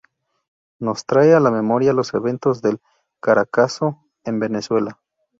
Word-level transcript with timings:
Nos 0.79 1.05
trae 1.05 1.35
a 1.35 1.39
la 1.39 1.51
memoria 1.51 1.93
los 1.93 2.15
eventos 2.15 2.63
del 2.63 2.81
Caracazo 3.19 3.99
en 4.23 4.39
Venezuela. 4.39 4.99